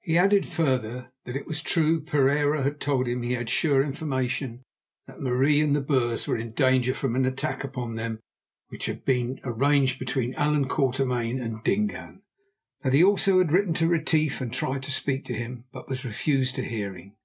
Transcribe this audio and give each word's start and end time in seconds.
He 0.00 0.16
added 0.16 0.46
further 0.46 1.10
that 1.24 1.34
it 1.34 1.48
was 1.48 1.60
true 1.60 2.00
Pereira 2.00 2.62
had 2.62 2.78
told 2.80 3.08
him 3.08 3.22
he 3.22 3.32
had 3.32 3.50
sure 3.50 3.82
information 3.82 4.62
that 5.08 5.20
Marie 5.20 5.60
and 5.60 5.74
the 5.74 5.80
Boers 5.80 6.28
were 6.28 6.36
in 6.38 6.52
danger 6.52 6.94
from 6.94 7.16
an 7.16 7.24
attack 7.24 7.64
upon 7.64 7.96
them 7.96 8.20
which 8.68 8.86
had 8.86 9.04
been 9.04 9.40
arranged 9.42 9.98
between 9.98 10.34
Allan 10.34 10.68
Quatermain 10.68 11.40
and 11.40 11.64
Dingaan; 11.64 12.22
that 12.84 12.92
he 12.92 13.02
also 13.02 13.38
had 13.38 13.50
written 13.50 13.74
to 13.74 13.88
Retief 13.88 14.40
and 14.40 14.52
tried 14.52 14.84
to 14.84 14.92
speak 14.92 15.24
to 15.24 15.34
him 15.34 15.64
but 15.72 15.88
was 15.88 16.04
refused 16.04 16.60
a 16.60 16.62
hearing. 16.62 17.16